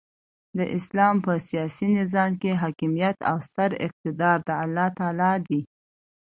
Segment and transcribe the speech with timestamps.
[0.57, 5.61] د اسلام په سیاسي نظام کښي حاکمیت او ستر اقتدار د االله تعالى دي.